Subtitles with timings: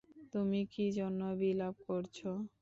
[0.33, 2.17] তুমি কি জন্য বিলাপ করছ?